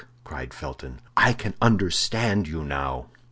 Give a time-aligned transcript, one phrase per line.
[0.23, 3.11] cried Felton, "I can understand you now."